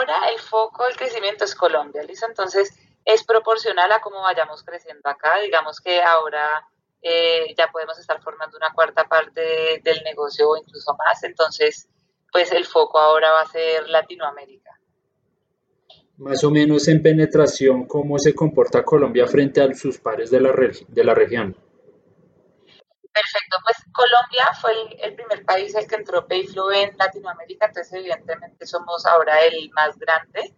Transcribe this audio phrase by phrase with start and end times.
[0.00, 2.26] ahora el foco del crecimiento es Colombia, ¿listo?
[2.26, 5.40] Entonces es proporcional a cómo vayamos creciendo acá.
[5.40, 6.66] Digamos que ahora
[7.02, 11.22] eh, ya podemos estar formando una cuarta parte del negocio o incluso más.
[11.24, 11.88] Entonces,
[12.32, 14.70] pues el foco ahora va a ser Latinoamérica.
[16.18, 21.14] Más o menos en penetración, ¿cómo se comporta Colombia frente a sus pares de la
[21.14, 21.56] región?
[23.12, 24.72] Perfecto, pues Colombia fue
[25.02, 29.98] el, primer país el que entró Payflow en Latinoamérica, entonces evidentemente somos ahora el más
[29.98, 30.54] grande.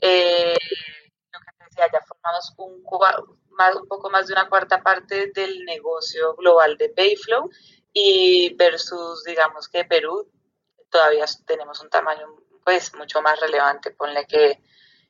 [0.00, 0.56] Eh,
[1.32, 2.82] lo que decía, ya formamos un,
[3.50, 7.48] más, poco más de una cuarta parte del negocio global de Payflow
[7.92, 10.28] y versus, digamos que Perú,
[10.90, 12.26] todavía tenemos un tamaño
[12.64, 13.92] pues mucho más relevante.
[13.92, 14.60] Ponle que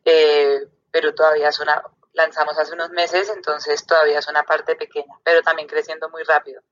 [0.05, 1.83] eh, Perú todavía es una,
[2.15, 6.63] lanzamos hace unos meses, entonces todavía es una parte pequeña, pero también creciendo muy rápido.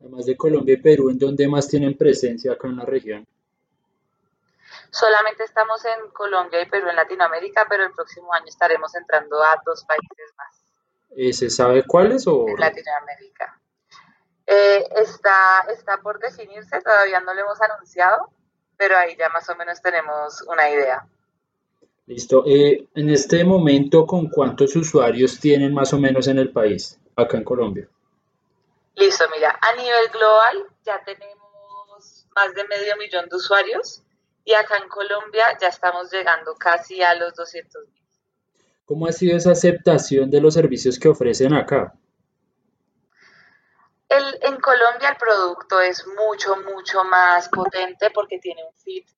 [0.00, 3.26] Además de Colombia y Perú, ¿en dónde más tienen presencia acá en la región?
[4.90, 9.60] Solamente estamos en Colombia y Perú en Latinoamérica, pero el próximo año estaremos entrando a
[9.64, 10.62] dos países más.
[11.16, 12.46] ¿Y ¿Se sabe cuáles o...?
[12.48, 13.58] En Latinoamérica.
[14.46, 18.28] Eh, está, está por definirse, todavía no lo hemos anunciado,
[18.76, 21.06] pero ahí ya más o menos tenemos una idea.
[22.12, 22.44] Listo.
[22.46, 27.38] Eh, en este momento, ¿con cuántos usuarios tienen más o menos en el país, acá
[27.38, 27.88] en Colombia?
[28.96, 34.02] Listo, mira, a nivel global ya tenemos más de medio millón de usuarios
[34.44, 38.02] y acá en Colombia ya estamos llegando casi a los 200 mil.
[38.84, 41.94] ¿Cómo ha sido esa aceptación de los servicios que ofrecen acá?
[44.10, 49.08] El, en Colombia el producto es mucho, mucho más potente porque tiene un fit.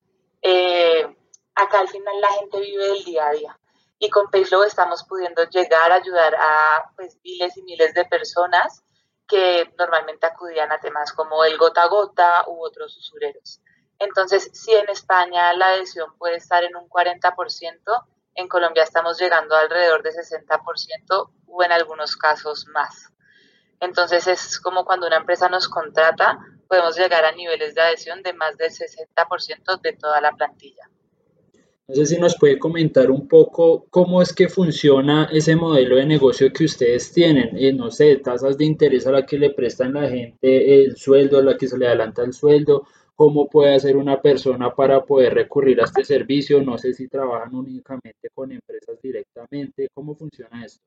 [0.41, 1.17] Eh,
[1.55, 3.59] acá al final la gente vive del día a día
[3.99, 8.85] y con Payflow estamos pudiendo llegar a ayudar a pues, miles y miles de personas
[9.27, 13.61] que normalmente acudían a temas como el gota a gota u otros usureros.
[13.99, 19.57] Entonces, si en España la adhesión puede estar en un 40%, en Colombia estamos llegando
[19.57, 23.13] alrededor de 60% o en algunos casos más.
[23.81, 28.33] Entonces, es como cuando una empresa nos contrata, podemos llegar a niveles de adhesión de
[28.33, 30.91] más del 60% de toda la plantilla.
[31.87, 36.07] No sé si nos puede comentar un poco cómo es que funciona ese modelo de
[36.07, 37.59] negocio que ustedes tienen.
[37.59, 41.37] Eh, no sé, tasas de interés a la que le prestan la gente el sueldo,
[41.39, 45.35] a la que se le adelanta el sueldo, cómo puede hacer una persona para poder
[45.35, 46.63] recurrir a este servicio.
[46.63, 49.89] No sé si trabajan únicamente con empresas directamente.
[49.93, 50.83] ¿Cómo funciona esto?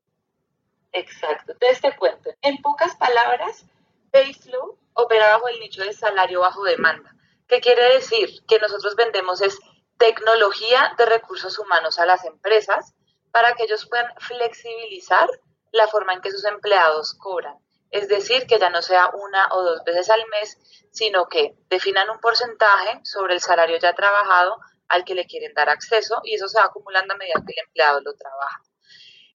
[0.92, 1.52] Exacto.
[1.52, 2.30] Entonces te cuento.
[2.42, 3.64] En pocas palabras,
[4.10, 7.14] Payflow opera bajo el nicho de salario bajo demanda.
[7.46, 8.28] ¿Qué quiere decir?
[8.48, 9.58] Que nosotros vendemos es
[9.98, 12.94] tecnología de recursos humanos a las empresas
[13.30, 15.28] para que ellos puedan flexibilizar
[15.72, 17.56] la forma en que sus empleados cobran.
[17.90, 20.58] Es decir, que ya no sea una o dos veces al mes,
[20.92, 24.56] sino que definan un porcentaje sobre el salario ya trabajado
[24.88, 27.66] al que le quieren dar acceso y eso se va acumulando a medida que el
[27.66, 28.62] empleado lo trabaja.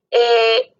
[0.10, 0.74] Eh,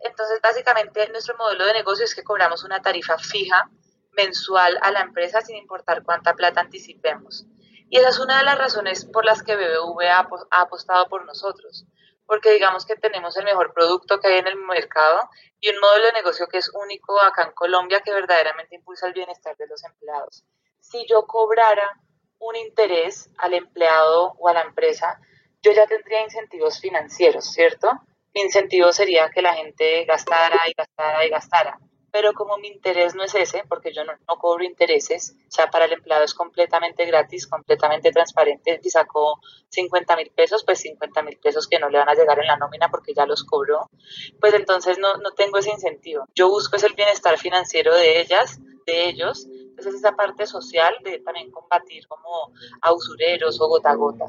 [0.00, 3.70] entonces, básicamente, nuestro modelo de negocio es que cobramos una tarifa fija
[4.12, 7.46] mensual a la empresa sin importar cuánta plata anticipemos.
[7.94, 11.86] Y esa es una de las razones por las que BBVA ha apostado por nosotros,
[12.26, 16.06] porque digamos que tenemos el mejor producto que hay en el mercado y un modelo
[16.06, 19.84] de negocio que es único acá en Colombia que verdaderamente impulsa el bienestar de los
[19.84, 20.42] empleados.
[20.80, 22.00] Si yo cobrara
[22.40, 25.20] un interés al empleado o a la empresa,
[25.62, 27.92] yo ya tendría incentivos financieros, ¿cierto?
[28.34, 31.78] Mi incentivo sería que la gente gastara y gastara y gastara
[32.14, 35.86] pero como mi interés no es ese, porque yo no, cobro intereses, o sea, para
[35.86, 41.36] el empleado es completamente gratis, completamente transparente, si sacó 50 mil pesos, pues 50 mil
[41.38, 43.90] pesos que no le van a llegar en la nómina porque ya los cobró,
[44.38, 46.28] pues entonces no, no tengo ese incentivo.
[46.36, 51.18] Yo busco es el bienestar financiero de ellas, de ellos, entonces esa parte social de
[51.18, 54.26] también combatir como a usureros o gota a gota.